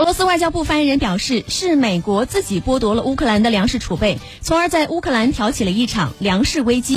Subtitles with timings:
[0.00, 6.96] 俄罗斯外交部发言人表示是美国自己剥夺了乌克兰的粮食储备从而在乌克兰挑起了一场粮食危机。